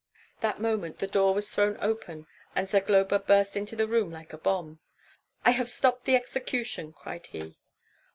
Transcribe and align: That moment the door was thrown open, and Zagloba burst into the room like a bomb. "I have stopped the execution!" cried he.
That 0.39 0.57
moment 0.59 0.97
the 0.97 1.05
door 1.05 1.31
was 1.35 1.47
thrown 1.51 1.77
open, 1.79 2.25
and 2.55 2.67
Zagloba 2.67 3.19
burst 3.19 3.55
into 3.55 3.75
the 3.75 3.85
room 3.87 4.09
like 4.11 4.33
a 4.33 4.37
bomb. 4.39 4.79
"I 5.45 5.51
have 5.51 5.69
stopped 5.69 6.05
the 6.05 6.15
execution!" 6.15 6.91
cried 6.91 7.27
he. 7.27 7.59